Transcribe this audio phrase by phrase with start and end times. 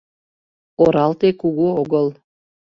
[0.83, 2.07] Оралте кугу огыл.